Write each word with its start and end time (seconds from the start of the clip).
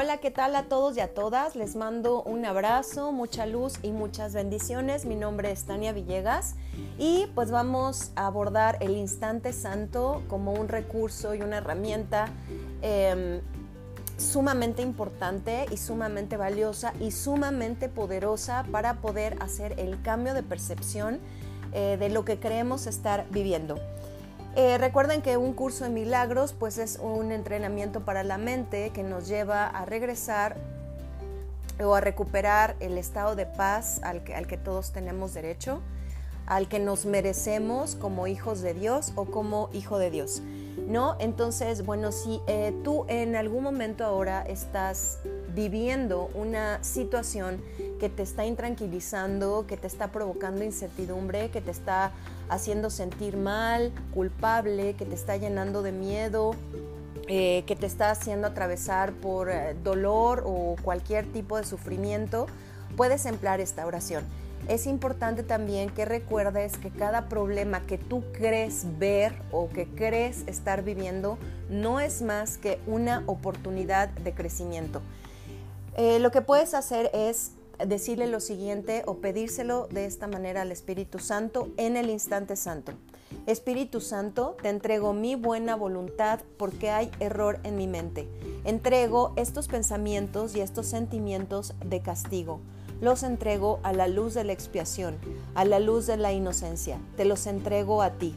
Hola, 0.00 0.18
¿qué 0.18 0.30
tal 0.30 0.54
a 0.54 0.62
todos 0.62 0.96
y 0.96 1.00
a 1.00 1.12
todas? 1.12 1.56
Les 1.56 1.74
mando 1.74 2.22
un 2.22 2.44
abrazo, 2.44 3.10
mucha 3.10 3.46
luz 3.46 3.80
y 3.82 3.90
muchas 3.90 4.32
bendiciones. 4.32 5.04
Mi 5.06 5.16
nombre 5.16 5.50
es 5.50 5.64
Tania 5.64 5.92
Villegas 5.92 6.54
y 7.00 7.26
pues 7.34 7.50
vamos 7.50 8.12
a 8.14 8.28
abordar 8.28 8.78
el 8.78 8.96
instante 8.96 9.52
santo 9.52 10.22
como 10.28 10.52
un 10.52 10.68
recurso 10.68 11.34
y 11.34 11.42
una 11.42 11.56
herramienta 11.56 12.26
em, 12.80 13.40
sumamente 14.18 14.82
importante 14.82 15.66
y 15.68 15.78
sumamente 15.78 16.36
valiosa 16.36 16.94
y 17.00 17.10
sumamente 17.10 17.88
poderosa 17.88 18.64
para 18.70 19.00
poder 19.00 19.36
hacer 19.42 19.80
el 19.80 20.00
cambio 20.02 20.32
de 20.32 20.44
percepción 20.44 21.18
eh, 21.72 21.96
de 21.98 22.08
lo 22.08 22.24
que 22.24 22.38
creemos 22.38 22.86
estar 22.86 23.26
viviendo. 23.30 23.80
Eh, 24.58 24.76
recuerden 24.76 25.22
que 25.22 25.36
un 25.36 25.52
curso 25.52 25.84
de 25.84 25.90
milagros 25.90 26.52
pues 26.52 26.78
es 26.78 26.98
un 27.00 27.30
entrenamiento 27.30 28.00
para 28.00 28.24
la 28.24 28.38
mente 28.38 28.90
que 28.90 29.04
nos 29.04 29.28
lleva 29.28 29.68
a 29.68 29.84
regresar 29.84 30.56
o 31.80 31.94
a 31.94 32.00
recuperar 32.00 32.74
el 32.80 32.98
estado 32.98 33.36
de 33.36 33.46
paz 33.46 34.00
al 34.02 34.24
que, 34.24 34.56
todos 34.56 34.90
tenemos 34.90 35.32
derecho, 35.32 35.80
al 36.44 36.66
que 36.66 36.80
nos 36.80 37.06
merecemos 37.06 37.94
como 37.94 38.26
hijos 38.26 38.60
de 38.60 38.74
Dios 38.74 39.12
o 39.14 39.26
como 39.26 39.70
hijo 39.72 39.96
de 39.96 40.10
Dios. 40.10 40.42
¿No? 40.88 41.14
Entonces, 41.20 41.86
bueno, 41.86 42.10
si 42.10 42.40
eh, 42.48 42.74
tú 42.82 43.04
en 43.06 43.36
algún 43.36 43.62
momento 43.62 44.04
ahora 44.04 44.42
estás 44.42 45.20
viviendo 45.54 46.30
una 46.34 46.82
situación 46.82 47.62
que 48.00 48.08
te 48.08 48.24
está 48.24 48.44
intranquilizando, 48.44 49.68
que 49.68 49.76
te 49.76 49.86
está 49.86 50.10
provocando 50.10 50.64
incertidumbre, 50.64 51.50
que 51.50 51.60
te 51.60 51.70
está 51.70 52.10
haciendo 52.48 52.90
sentir 52.90 53.36
mal, 53.36 53.92
culpable, 54.14 54.94
que 54.94 55.04
te 55.04 55.14
está 55.14 55.36
llenando 55.36 55.82
de 55.82 55.92
miedo, 55.92 56.54
eh, 57.28 57.64
que 57.66 57.76
te 57.76 57.86
está 57.86 58.10
haciendo 58.10 58.46
atravesar 58.46 59.12
por 59.12 59.50
eh, 59.50 59.76
dolor 59.84 60.44
o 60.46 60.76
cualquier 60.82 61.26
tipo 61.26 61.56
de 61.56 61.64
sufrimiento, 61.64 62.46
puedes 62.96 63.26
emplear 63.26 63.60
esta 63.60 63.86
oración. 63.86 64.24
Es 64.66 64.86
importante 64.86 65.42
también 65.42 65.90
que 65.90 66.04
recuerdes 66.04 66.76
que 66.78 66.90
cada 66.90 67.28
problema 67.28 67.80
que 67.80 67.96
tú 67.96 68.22
crees 68.32 68.84
ver 68.98 69.34
o 69.52 69.68
que 69.68 69.86
crees 69.86 70.42
estar 70.46 70.82
viviendo 70.82 71.38
no 71.70 72.00
es 72.00 72.22
más 72.22 72.58
que 72.58 72.80
una 72.86 73.22
oportunidad 73.26 74.08
de 74.08 74.32
crecimiento. 74.32 75.00
Eh, 75.96 76.18
lo 76.18 76.30
que 76.30 76.42
puedes 76.42 76.74
hacer 76.74 77.10
es 77.12 77.52
decirle 77.86 78.26
lo 78.26 78.40
siguiente 78.40 79.02
o 79.06 79.18
pedírselo 79.18 79.88
de 79.90 80.06
esta 80.06 80.26
manera 80.26 80.62
al 80.62 80.72
Espíritu 80.72 81.18
Santo 81.18 81.68
en 81.76 81.96
el 81.96 82.10
instante 82.10 82.56
santo. 82.56 82.92
Espíritu 83.46 84.00
Santo, 84.00 84.56
te 84.62 84.68
entrego 84.68 85.12
mi 85.12 85.34
buena 85.34 85.74
voluntad 85.74 86.40
porque 86.56 86.90
hay 86.90 87.10
error 87.20 87.60
en 87.62 87.76
mi 87.76 87.86
mente. 87.86 88.28
Entrego 88.64 89.32
estos 89.36 89.68
pensamientos 89.68 90.54
y 90.54 90.60
estos 90.60 90.86
sentimientos 90.86 91.74
de 91.84 92.00
castigo. 92.00 92.60
Los 93.00 93.22
entrego 93.22 93.80
a 93.84 93.92
la 93.92 94.08
luz 94.08 94.34
de 94.34 94.44
la 94.44 94.52
expiación, 94.52 95.16
a 95.54 95.64
la 95.64 95.78
luz 95.78 96.06
de 96.06 96.16
la 96.16 96.32
inocencia. 96.32 96.98
Te 97.16 97.24
los 97.24 97.46
entrego 97.46 98.02
a 98.02 98.10
ti, 98.10 98.34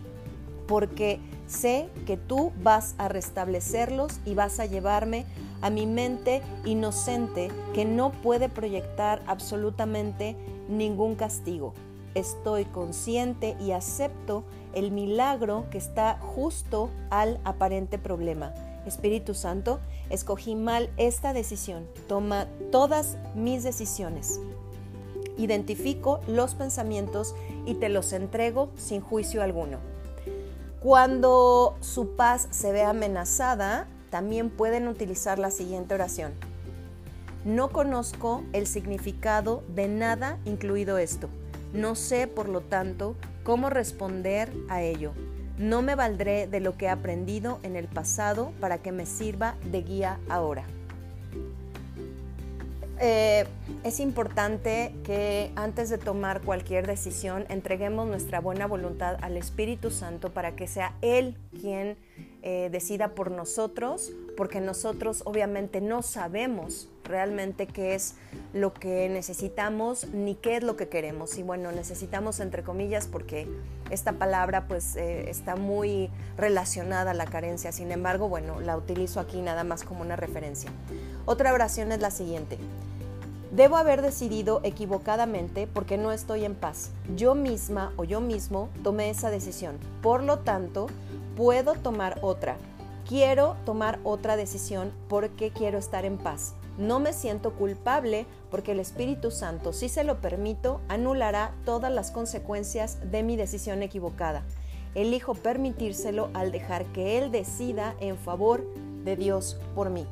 porque 0.67 1.19
sé 1.47 1.89
que 2.05 2.15
tú 2.15 2.53
vas 2.61 2.95
a 2.97 3.07
restablecerlos 3.07 4.19
y 4.23 4.35
vas 4.35 4.59
a 4.59 4.65
llevarme 4.65 5.25
a 5.61 5.69
mi 5.69 5.85
mente 5.85 6.41
inocente 6.65 7.49
que 7.73 7.85
no 7.85 8.11
puede 8.11 8.49
proyectar 8.49 9.21
absolutamente 9.27 10.35
ningún 10.67 11.15
castigo. 11.15 11.73
Estoy 12.15 12.65
consciente 12.65 13.55
y 13.59 13.71
acepto 13.71 14.43
el 14.73 14.91
milagro 14.91 15.65
que 15.69 15.77
está 15.77 16.19
justo 16.19 16.89
al 17.09 17.39
aparente 17.43 17.97
problema. 17.97 18.53
Espíritu 18.85 19.33
Santo, 19.33 19.79
escogí 20.09 20.55
mal 20.55 20.89
esta 20.97 21.33
decisión. 21.33 21.87
Toma 22.07 22.47
todas 22.71 23.17
mis 23.35 23.63
decisiones. 23.63 24.39
Identifico 25.37 26.19
los 26.27 26.55
pensamientos 26.55 27.35
y 27.65 27.75
te 27.75 27.89
los 27.89 28.11
entrego 28.11 28.69
sin 28.75 29.01
juicio 29.01 29.41
alguno. 29.41 29.77
Cuando 30.81 31.75
su 31.79 32.15
paz 32.15 32.47
se 32.49 32.71
ve 32.71 32.83
amenazada, 32.83 33.87
también 34.11 34.51
pueden 34.51 34.87
utilizar 34.87 35.39
la 35.39 35.49
siguiente 35.49 35.95
oración. 35.95 36.33
No 37.43 37.69
conozco 37.69 38.43
el 38.53 38.67
significado 38.67 39.63
de 39.73 39.87
nada 39.87 40.37
incluido 40.45 40.99
esto. 40.99 41.27
No 41.73 41.95
sé, 41.95 42.27
por 42.27 42.47
lo 42.47 42.61
tanto, 42.61 43.15
cómo 43.43 43.71
responder 43.71 44.51
a 44.69 44.83
ello. 44.83 45.13
No 45.57 45.81
me 45.81 45.95
valdré 45.95 46.45
de 46.45 46.59
lo 46.59 46.77
que 46.77 46.85
he 46.85 46.89
aprendido 46.89 47.59
en 47.63 47.75
el 47.75 47.87
pasado 47.87 48.51
para 48.59 48.79
que 48.79 48.91
me 48.91 49.07
sirva 49.07 49.55
de 49.71 49.81
guía 49.81 50.19
ahora. 50.29 50.65
Eh, 53.03 53.47
es 53.83 53.99
importante 53.99 54.93
que 55.03 55.51
antes 55.55 55.89
de 55.89 55.97
tomar 55.97 56.41
cualquier 56.41 56.85
decisión 56.85 57.45
entreguemos 57.49 58.07
nuestra 58.07 58.39
buena 58.39 58.67
voluntad 58.67 59.17
al 59.21 59.37
Espíritu 59.37 59.89
Santo 59.89 60.31
para 60.31 60.55
que 60.55 60.67
sea 60.67 60.93
Él 61.01 61.35
quien 61.59 61.97
eh, 62.43 62.69
decida 62.71 63.09
por 63.09 63.29
nosotros, 63.29 64.11
porque 64.35 64.61
nosotros 64.61 65.21
obviamente 65.25 65.79
no 65.79 66.01
sabemos 66.01 66.89
realmente 67.03 67.67
qué 67.67 67.93
es 67.93 68.15
lo 68.53 68.73
que 68.73 69.09
necesitamos 69.09 70.07
ni 70.07 70.33
qué 70.35 70.57
es 70.57 70.63
lo 70.63 70.75
que 70.75 70.87
queremos. 70.87 71.37
Y 71.37 71.43
bueno, 71.43 71.71
necesitamos 71.71 72.39
entre 72.39 72.63
comillas 72.63 73.07
porque 73.07 73.47
esta 73.91 74.13
palabra 74.13 74.67
pues 74.67 74.95
eh, 74.95 75.29
está 75.29 75.55
muy 75.55 76.09
relacionada 76.37 77.11
a 77.11 77.13
la 77.13 77.25
carencia. 77.25 77.71
Sin 77.71 77.91
embargo, 77.91 78.27
bueno, 78.27 78.59
la 78.59 78.75
utilizo 78.75 79.19
aquí 79.19 79.41
nada 79.41 79.63
más 79.63 79.83
como 79.83 80.01
una 80.01 80.15
referencia. 80.15 80.71
Otra 81.25 81.53
oración 81.53 81.91
es 81.91 81.99
la 81.99 82.09
siguiente. 82.09 82.57
Debo 83.51 83.75
haber 83.75 84.01
decidido 84.01 84.61
equivocadamente 84.63 85.67
porque 85.67 85.97
no 85.97 86.13
estoy 86.13 86.45
en 86.45 86.55
paz. 86.55 86.91
Yo 87.17 87.35
misma 87.35 87.91
o 87.97 88.05
yo 88.05 88.21
mismo 88.21 88.69
tomé 88.81 89.09
esa 89.09 89.29
decisión. 89.29 89.77
Por 90.01 90.23
lo 90.23 90.39
tanto, 90.39 90.87
puedo 91.35 91.73
tomar 91.73 92.19
otra. 92.21 92.57
Quiero 93.07 93.55
tomar 93.65 93.99
otra 94.03 94.35
decisión 94.35 94.91
porque 95.07 95.51
quiero 95.51 95.77
estar 95.77 96.05
en 96.05 96.17
paz. 96.17 96.53
No 96.77 96.99
me 96.99 97.13
siento 97.13 97.53
culpable 97.53 98.25
porque 98.49 98.71
el 98.71 98.79
Espíritu 98.79 99.31
Santo, 99.31 99.73
si 99.73 99.89
se 99.89 100.03
lo 100.03 100.21
permito, 100.21 100.81
anulará 100.87 101.53
todas 101.65 101.91
las 101.91 102.11
consecuencias 102.11 102.99
de 103.11 103.23
mi 103.23 103.35
decisión 103.35 103.83
equivocada. 103.83 104.43
Elijo 104.95 105.35
permitírselo 105.35 106.29
al 106.33 106.51
dejar 106.51 106.85
que 106.87 107.17
Él 107.17 107.31
decida 107.31 107.95
en 107.99 108.17
favor 108.17 108.65
de 109.03 109.15
Dios 109.15 109.57
por 109.75 109.89
mí. 109.89 110.05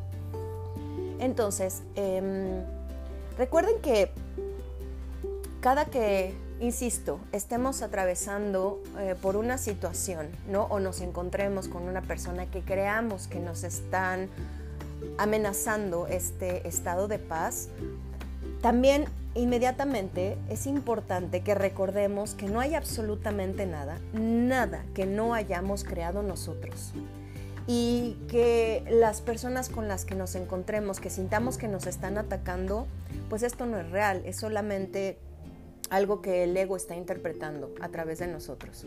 Entonces, 1.20 1.84
eh, 1.96 2.64
Recuerden 3.40 3.80
que 3.80 4.12
cada 5.62 5.86
que, 5.86 6.34
insisto, 6.60 7.20
estemos 7.32 7.82
atravesando 7.82 8.82
eh, 9.00 9.16
por 9.22 9.36
una 9.36 9.58
situación, 9.58 10.28
¿no? 10.50 10.64
O 10.66 10.80
nos 10.80 11.02
encontremos 11.02 11.68
con 11.68 11.84
una 11.84 12.02
persona 12.02 12.46
que 12.46 12.62
creamos 12.62 13.28
que 13.28 13.40
nos 13.40 13.64
están 13.64 14.30
amenazando 15.18 16.08
este 16.08 16.68
estado 16.68 17.08
de 17.08 17.20
paz, 17.20 17.70
también 18.62 19.06
inmediatamente 19.36 20.38
es 20.50 20.66
importante 20.66 21.42
que 21.42 21.56
recordemos 21.56 22.34
que 22.34 22.48
no 22.48 22.60
hay 22.60 22.76
absolutamente 22.76 23.66
nada, 23.66 23.98
nada 24.14 24.84
que 24.94 25.06
no 25.06 25.34
hayamos 25.34 25.84
creado 25.84 26.24
nosotros 26.24 26.94
y 27.68 28.18
que 28.28 28.84
las 28.90 29.22
personas 29.22 29.70
con 29.70 29.88
las 29.88 30.04
que 30.04 30.16
nos 30.16 30.36
encontremos, 30.36 31.00
que 31.00 31.10
sintamos 31.10 31.58
que 31.58 31.68
nos 31.68 31.86
están 31.86 32.18
atacando, 32.18 32.88
pues 33.30 33.44
esto 33.44 33.66
no 33.66 33.78
es 33.78 33.90
real, 33.92 34.24
es 34.26 34.38
solamente 34.38 35.20
algo 35.90 36.22
que 36.22 36.44
el 36.44 36.56
ego 36.56 36.76
está 36.76 36.96
interpretando 36.96 37.74
a 37.82 37.90
través 37.90 38.20
de 38.20 38.28
nosotros. 38.28 38.86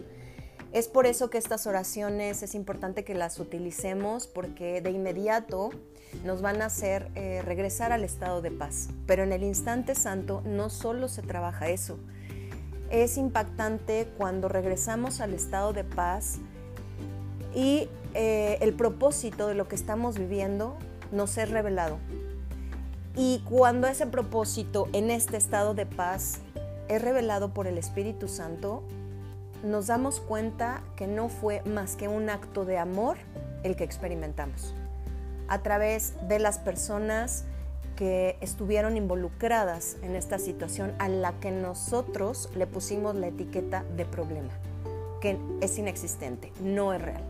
Es 0.73 0.89
por 0.89 1.07
eso 1.07 1.29
que 1.29 1.37
estas 1.37 1.67
oraciones 1.67 2.43
es 2.43 2.55
importante 2.55 3.05
que 3.05 3.15
las 3.15 3.39
utilicemos 3.39 4.27
porque 4.27 4.81
de 4.81 4.91
inmediato 4.91 5.71
nos 6.25 6.41
van 6.41 6.63
a 6.63 6.67
hacer 6.67 7.11
eh, 7.15 7.43
regresar 7.43 7.93
al 7.93 8.05
estado 8.05 8.41
de 8.41 8.51
paz. 8.51 8.89
Pero 9.07 9.23
en 9.23 9.33
el 9.33 9.43
instante 9.43 9.95
santo 9.95 10.43
no 10.47 10.71
solo 10.71 11.09
se 11.09 11.21
trabaja 11.21 11.69
eso. 11.69 11.99
Es 12.91 13.19
impactante 13.19 14.09
cuando 14.17 14.49
regresamos 14.49 15.21
al 15.21 15.35
estado 15.35 15.73
de 15.75 15.85
paz 15.85 16.39
y 17.55 17.89
eh, 18.15 18.59
el 18.61 18.75
propósito 18.75 19.49
de 19.49 19.55
lo 19.55 19.69
que 19.69 19.75
estamos 19.75 20.19
viviendo 20.19 20.77
nos 21.11 21.37
es 21.37 21.51
revelado. 21.51 21.99
Y 23.15 23.43
cuando 23.49 23.89
ese 23.89 24.07
propósito 24.07 24.89
en 24.95 25.11
este 25.11 25.37
estado 25.37 25.75
de 25.75 25.85
paz 25.85 26.41
es 26.97 27.03
revelado 27.03 27.55
por 27.55 27.67
el 27.67 27.79
Espíritu 27.79 28.29
Santo, 28.29 28.83
nos 29.65 29.87
damos 29.87 30.21
cuenta 30.21 30.83
que 30.97 31.07
no 31.07 31.29
fue 31.29 31.63
más 31.63 31.97
que 31.97 32.09
un 32.09 32.29
acto 32.29 32.65
de 32.65 32.79
amor 32.79 33.17
el 33.63 33.77
que 33.77 33.85
experimentamos. 33.85 34.75
A 35.49 35.63
través 35.63 36.15
de 36.29 36.39
las 36.39 36.59
personas 36.59 37.45
que 37.97 38.37
estuvieron 38.41 38.97
involucradas 38.97 39.97
en 40.03 40.17
esta 40.17 40.39
situación 40.39 40.93
a 40.99 41.09
la 41.09 41.33
que 41.41 41.51
nosotros 41.51 42.51
le 42.55 42.67
pusimos 42.67 43.15
la 43.15 43.29
etiqueta 43.29 43.85
de 43.97 44.05
problema, 44.05 44.53
que 45.21 45.39
es 45.61 45.79
inexistente, 45.79 46.53
no 46.61 46.93
es 46.93 47.01
real. 47.01 47.23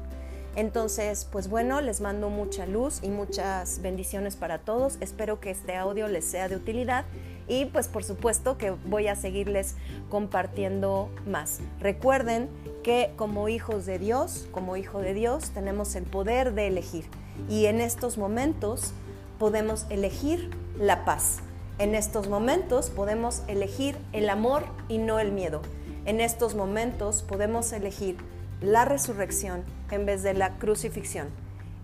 Entonces, 0.54 1.26
pues 1.30 1.48
bueno, 1.48 1.80
les 1.80 2.00
mando 2.00 2.28
mucha 2.28 2.66
luz 2.66 3.00
y 3.02 3.08
muchas 3.08 3.80
bendiciones 3.80 4.36
para 4.36 4.58
todos. 4.58 4.98
Espero 5.00 5.40
que 5.40 5.50
este 5.50 5.76
audio 5.76 6.08
les 6.08 6.24
sea 6.24 6.48
de 6.48 6.56
utilidad 6.56 7.06
y 7.48 7.66
pues 7.66 7.88
por 7.88 8.04
supuesto 8.04 8.58
que 8.58 8.70
voy 8.70 9.08
a 9.08 9.16
seguirles 9.16 9.76
compartiendo 10.10 11.10
más. 11.26 11.60
Recuerden 11.80 12.50
que 12.82 13.12
como 13.16 13.48
hijos 13.48 13.86
de 13.86 13.98
Dios, 13.98 14.46
como 14.52 14.76
hijo 14.76 15.00
de 15.00 15.14
Dios, 15.14 15.50
tenemos 15.50 15.94
el 15.94 16.04
poder 16.04 16.52
de 16.52 16.66
elegir 16.66 17.06
y 17.48 17.66
en 17.66 17.80
estos 17.80 18.18
momentos 18.18 18.92
podemos 19.38 19.86
elegir 19.88 20.50
la 20.78 21.04
paz. 21.04 21.40
En 21.78 21.94
estos 21.94 22.28
momentos 22.28 22.90
podemos 22.90 23.42
elegir 23.48 23.96
el 24.12 24.28
amor 24.28 24.64
y 24.88 24.98
no 24.98 25.18
el 25.18 25.32
miedo. 25.32 25.62
En 26.04 26.20
estos 26.20 26.54
momentos 26.54 27.22
podemos 27.22 27.72
elegir 27.72 28.16
la 28.62 28.84
resurrección 28.84 29.64
en 29.90 30.06
vez 30.06 30.22
de 30.22 30.34
la 30.34 30.58
crucifixión. 30.58 31.28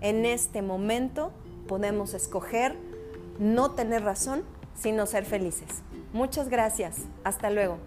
En 0.01 0.25
este 0.25 0.63
momento 0.63 1.33
podemos 1.67 2.15
escoger 2.15 2.77
no 3.39 3.73
tener 3.73 4.03
razón, 4.05 4.43
sino 4.75 5.07
ser 5.07 5.25
felices. 5.25 5.83
Muchas 6.13 6.49
gracias. 6.49 6.99
Hasta 7.25 7.51
luego. 7.51 7.79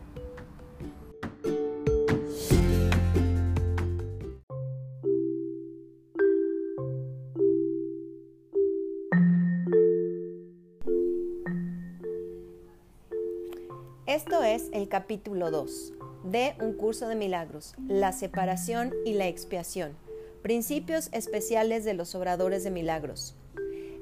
Esto 14.05 14.43
es 14.43 14.67
el 14.73 14.89
capítulo 14.89 15.51
2 15.51 15.93
de 16.23 16.55
Un 16.59 16.73
curso 16.73 17.07
de 17.07 17.15
milagros, 17.15 17.73
la 17.87 18.11
separación 18.11 18.93
y 19.05 19.13
la 19.13 19.27
expiación, 19.27 19.93
principios 20.41 21.09
especiales 21.11 21.83
de 21.83 21.93
los 21.93 22.13
obradores 22.15 22.63
de 22.63 22.71
milagros. 22.71 23.35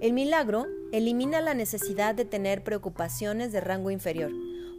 El 0.02 0.14
milagro 0.14 0.66
elimina 0.92 1.42
la 1.42 1.54
necesidad 1.54 2.16
de 2.16 2.26
tener 2.26 2.64
preocupaciones 2.64 3.52
de 3.52 3.62
rango 3.62 3.92
inferior, 3.92 4.32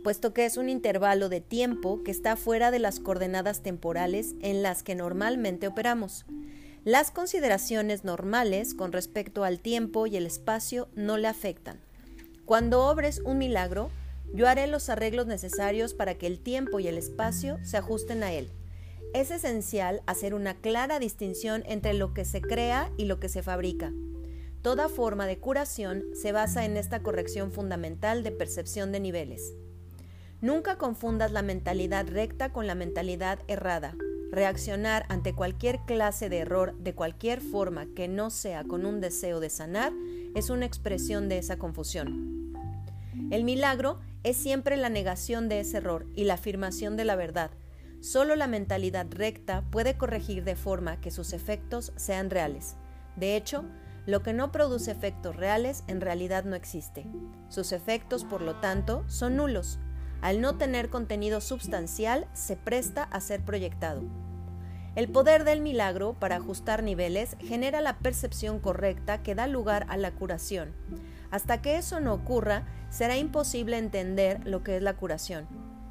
puesto 0.03 0.33
que 0.33 0.47
es 0.47 0.57
un 0.57 0.69
intervalo 0.69 1.29
de 1.29 1.41
tiempo 1.41 2.03
que 2.03 2.11
está 2.11 2.37
fuera 2.37 2.71
de 2.71 2.79
las 2.79 3.01
coordenadas 3.01 3.63
temporales 3.63 4.35
en 4.41 4.63
las 4.63 4.83
que 4.83 4.95
normalmente 4.95 5.67
operamos. 5.67 6.25
Las 6.85 7.11
consideraciones 7.11 8.05
normales 8.05 8.75
con 8.75 8.93
respecto 8.93 9.45
al 9.45 9.61
tiempo 9.61 10.07
y 10.07 10.17
el 10.17 10.25
espacio 10.27 10.89
no 10.95 11.19
le 11.19 11.29
afectan. 11.29 11.79
Cuando 12.47 12.87
obres 12.87 13.21
un 13.25 13.37
milagro, 13.37 13.91
yo 14.33 14.49
haré 14.49 14.67
los 14.67 14.89
arreglos 14.89 15.27
necesarios 15.27 15.95
para 15.95 16.15
que 16.15 16.27
el 16.27 16.39
tiempo 16.39 16.81
y 16.81 16.89
el 16.89 16.99
espacio 16.99 17.59
se 17.63 17.77
ajusten 17.77 18.23
a 18.23 18.33
él. 18.33 18.51
Es 19.13 19.31
esencial 19.31 20.03
hacer 20.07 20.35
una 20.35 20.55
clara 20.55 20.99
distinción 21.01 21.65
entre 21.67 21.95
lo 21.95 22.15
que 22.15 22.25
se 22.25 22.41
crea 22.41 22.93
y 22.97 23.07
lo 23.07 23.19
que 23.19 23.29
se 23.29 23.43
fabrica. 23.43 23.93
Toda 24.63 24.89
forma 24.89 25.27
de 25.27 25.39
curación 25.39 26.05
se 26.15 26.33
basa 26.33 26.65
en 26.65 26.77
esta 26.77 27.03
corrección 27.03 27.51
fundamental 27.51 28.23
de 28.23 28.31
percepción 28.31 28.93
de 28.93 29.01
niveles. 29.01 29.55
Nunca 30.43 30.77
confundas 30.77 31.33
la 31.33 31.43
mentalidad 31.43 32.07
recta 32.09 32.53
con 32.53 32.67
la 32.67 32.75
mentalidad 32.75 33.41
errada. 33.49 33.97
Reaccionar 34.31 35.07
ante 35.09 35.35
cualquier 35.35 35.81
clase 35.81 36.29
de 36.29 36.39
error 36.39 36.77
de 36.79 36.95
cualquier 36.95 37.41
forma 37.41 37.87
que 37.97 38.07
no 38.07 38.31
sea 38.31 38.63
con 38.63 38.87
un 38.87 39.01
deseo 39.01 39.41
de 39.41 39.51
sanar 39.51 39.93
es 40.37 40.51
una 40.51 40.67
expresión 40.67 41.29
de 41.29 41.39
esa 41.39 41.59
confusión. 41.59 42.55
El 43.31 43.45
milagro 43.45 43.99
es 44.23 44.37
siempre 44.37 44.77
la 44.77 44.89
negación 44.89 45.49
de 45.49 45.61
ese 45.61 45.79
error 45.79 46.07
y 46.15 46.25
la 46.25 46.35
afirmación 46.35 46.97
de 46.97 47.05
la 47.05 47.17
verdad. 47.17 47.51
Solo 48.01 48.37
la 48.37 48.47
mentalidad 48.47 49.07
recta 49.11 49.63
puede 49.71 49.97
corregir 49.97 50.45
de 50.45 50.57
forma 50.57 51.01
que 51.01 51.11
sus 51.11 51.33
efectos 51.33 51.93
sean 51.97 52.31
reales. 52.31 52.77
De 53.17 53.37
hecho, 53.37 53.65
lo 54.07 54.23
que 54.23 54.33
no 54.33 54.51
produce 54.51 54.91
efectos 54.91 55.37
reales 55.37 55.85
en 55.87 56.01
realidad 56.01 56.45
no 56.45 56.57
existe. 56.57 57.07
Sus 57.49 57.73
efectos, 57.73 58.25
por 58.25 58.41
lo 58.41 58.57
tanto, 58.57 59.05
son 59.09 59.37
nulos. 59.37 59.79
Al 60.23 60.41
no 60.41 60.57
tener 60.57 60.91
contenido 60.91 61.41
substancial, 61.41 62.27
se 62.33 62.57
presta 62.57 63.05
a 63.05 63.21
ser 63.21 63.45
proyectado. 63.45 64.03
El 64.97 65.09
poder 65.09 65.45
del 65.45 65.61
milagro 65.61 66.15
para 66.15 66.37
ajustar 66.37 66.83
niveles 66.83 67.37
genera 67.39 67.81
la 67.81 67.99
percepción 67.99 68.59
correcta 68.59 69.23
que 69.23 69.35
da 69.35 69.47
lugar 69.47 69.87
a 69.89 69.97
la 69.97 70.11
curación. 70.11 70.75
Hasta 71.31 71.63
que 71.63 71.77
eso 71.77 72.01
no 72.01 72.13
ocurra, 72.13 72.65
será 72.91 73.17
imposible 73.17 73.79
entender 73.79 74.41
lo 74.45 74.63
que 74.63 74.77
es 74.77 74.83
la 74.83 74.95
curación. 74.95 75.47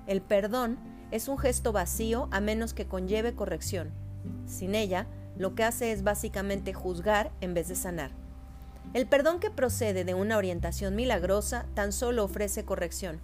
El 0.07 0.21
perdón 0.21 0.77
es 1.11 1.27
un 1.27 1.37
gesto 1.37 1.71
vacío 1.71 2.27
a 2.31 2.41
menos 2.41 2.73
que 2.73 2.87
conlleve 2.87 3.33
corrección. 3.33 3.91
Sin 4.45 4.75
ella, 4.75 5.07
lo 5.37 5.55
que 5.55 5.63
hace 5.63 5.91
es 5.91 6.03
básicamente 6.03 6.73
juzgar 6.73 7.31
en 7.41 7.53
vez 7.53 7.67
de 7.67 7.75
sanar. 7.75 8.11
El 8.93 9.07
perdón 9.07 9.39
que 9.39 9.51
procede 9.51 10.03
de 10.03 10.13
una 10.13 10.37
orientación 10.37 10.95
milagrosa 10.95 11.65
tan 11.75 11.91
solo 11.91 12.23
ofrece 12.23 12.65
corrección. 12.65 13.21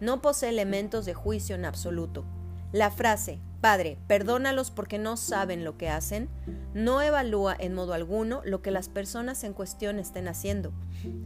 No 0.00 0.20
posee 0.20 0.48
elementos 0.48 1.04
de 1.04 1.14
juicio 1.14 1.54
en 1.54 1.64
absoluto. 1.64 2.24
La 2.72 2.90
frase, 2.90 3.38
Padre, 3.66 3.98
perdónalos 4.06 4.70
porque 4.70 4.96
no 4.96 5.16
saben 5.16 5.64
lo 5.64 5.76
que 5.76 5.88
hacen, 5.88 6.28
no 6.72 7.02
evalúa 7.02 7.56
en 7.58 7.74
modo 7.74 7.94
alguno 7.94 8.40
lo 8.44 8.62
que 8.62 8.70
las 8.70 8.88
personas 8.88 9.42
en 9.42 9.54
cuestión 9.54 9.98
estén 9.98 10.28
haciendo. 10.28 10.72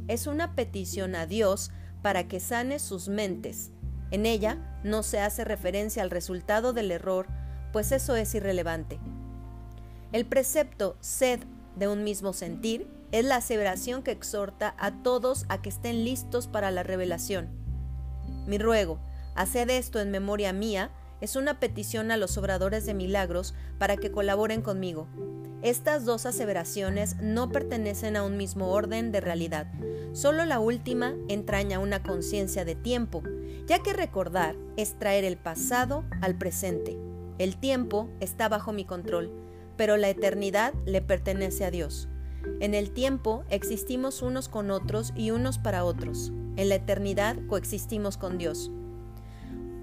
Es 0.09 0.27
una 0.27 0.55
petición 0.55 1.17
a 1.17 1.27
Dios 1.27 1.71
para 2.01 2.29
que 2.29 2.41
sane 2.41 2.79
sus 2.79 3.09
mentes. 3.09 3.73
En 4.11 4.25
ella 4.25 4.57
no 4.85 5.03
se 5.03 5.21
hace 5.21 5.45
referencia 5.45 6.03
al 6.03 6.09
resultado 6.09 6.73
del 6.73 6.93
error, 6.93 7.27
pues 7.75 7.93
eso 7.93 8.17
es 8.17 8.35
irrelevante. 8.35 8.99
El 10.11 10.25
precepto 10.25 10.97
sed 11.01 11.41
de 11.77 11.89
un 11.89 12.05
mismo 12.05 12.33
sentir 12.33 12.91
es 13.13 13.27
la 13.27 13.37
aseveración 13.37 14.03
que 14.03 14.13
exhorta 14.13 14.75
a 14.79 15.03
todos 15.03 15.45
a 15.51 15.61
que 15.61 15.69
estén 15.69 16.05
listos 16.07 16.47
para 16.47 16.71
la 16.71 16.85
revelación. 16.85 17.51
Mi 18.47 18.57
ruego, 18.57 18.99
haced 19.35 19.69
esto 19.69 20.01
en 20.01 20.11
memoria 20.11 20.55
mía, 20.55 20.91
es 21.21 21.37
una 21.37 21.61
petición 21.61 22.11
a 22.11 22.17
los 22.17 22.37
obradores 22.39 22.87
de 22.87 22.95
milagros 22.95 23.55
para 23.79 23.97
que 23.97 24.11
colaboren 24.11 24.63
conmigo. 24.63 25.09
Estas 25.63 26.05
dos 26.07 26.25
aseveraciones 26.25 27.17
no 27.21 27.51
pertenecen 27.51 28.17
a 28.17 28.23
un 28.23 28.37
mismo 28.37 28.71
orden 28.71 29.13
de 29.13 29.21
realidad. 29.21 29.67
Solo 30.13 30.45
la 30.47 30.59
última 30.59 31.15
entraña 31.29 31.79
una 31.79 32.03
conciencia 32.03 32.65
de 32.65 32.75
tiempo, 32.75 33.23
ya 33.67 33.81
que 33.83 33.93
recordar 33.93 34.57
es 34.77 34.99
traer 34.99 35.25
el 35.25 35.37
pasado 35.37 36.05
al 36.23 36.37
presente. 36.39 36.99
El 37.39 37.57
tiempo 37.59 38.09
está 38.21 38.49
bajo 38.49 38.73
mi 38.73 38.85
control, 38.85 39.31
pero 39.77 39.97
la 39.97 40.09
eternidad 40.09 40.75
le 40.87 41.03
pertenece 41.03 41.65
a 41.65 41.71
Dios. 41.71 42.09
En 42.61 42.75
el 42.75 42.91
tiempo 42.91 43.45
existimos 43.51 44.23
unos 44.23 44.49
con 44.49 44.71
otros 44.71 45.13
y 45.15 45.31
unos 45.31 45.59
para 45.59 45.85
otros. 45.85 46.33
En 46.57 46.69
la 46.69 46.77
eternidad 46.77 47.37
coexistimos 47.47 48.17
con 48.17 48.39
Dios. 48.39 48.71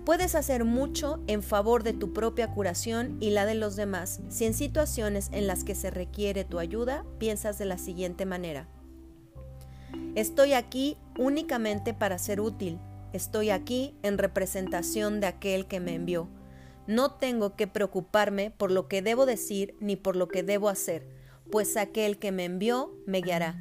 Puedes 0.08 0.36
hacer 0.36 0.64
mucho 0.64 1.20
en 1.28 1.44
favor 1.44 1.84
de 1.84 1.92
tu 1.92 2.14
propia 2.14 2.54
curación 2.54 3.18
y 3.20 3.32
la 3.32 3.46
de 3.46 3.56
los 3.56 3.76
demás 3.76 4.22
si 4.30 4.46
en 4.46 4.54
situaciones 4.54 5.28
en 5.34 5.48
las 5.48 5.66
que 5.66 5.76
se 5.76 5.90
requiere 5.90 6.46
tu 6.46 6.60
ayuda 6.60 7.04
piensas 7.18 7.58
de 7.58 7.66
la 7.66 7.78
siguiente 7.78 8.26
manera. 8.26 8.70
Estoy 10.16 10.54
aquí 10.54 10.96
únicamente 11.18 11.94
para 11.94 12.20
ser 12.20 12.40
útil. 12.40 12.80
Estoy 13.12 13.50
aquí 13.50 13.96
en 14.02 14.18
representación 14.18 15.20
de 15.20 15.28
aquel 15.28 15.68
que 15.68 15.82
me 15.82 15.96
envió. 15.96 16.30
No 16.88 17.12
tengo 17.12 17.58
que 17.58 17.68
preocuparme 17.68 18.50
por 18.50 18.72
lo 18.72 18.88
que 18.88 19.02
debo 19.02 19.26
decir 19.26 19.76
ni 19.82 19.98
por 19.98 20.16
lo 20.16 20.30
que 20.30 20.42
debo 20.42 20.70
hacer, 20.70 21.06
pues 21.52 21.76
aquel 21.76 22.18
que 22.18 22.32
me 22.32 22.46
envió 22.46 22.96
me 23.06 23.20
guiará. 23.20 23.60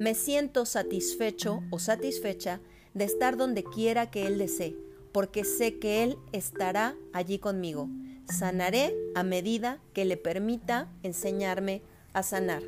Me 0.00 0.14
siento 0.14 0.64
satisfecho 0.64 1.62
o 1.70 1.78
satisfecha 1.78 2.62
de 2.94 3.04
estar 3.04 3.36
donde 3.36 3.62
quiera 3.62 4.10
que 4.10 4.26
Él 4.26 4.38
desee 4.38 4.74
porque 5.12 5.44
sé 5.44 5.78
que 5.78 6.02
Él 6.02 6.16
estará 6.32 6.94
allí 7.12 7.38
conmigo. 7.38 7.88
Sanaré 8.28 8.94
a 9.14 9.22
medida 9.22 9.78
que 9.92 10.04
le 10.04 10.16
permita 10.16 10.88
enseñarme 11.02 11.82
a 12.12 12.22
sanar. 12.22 12.62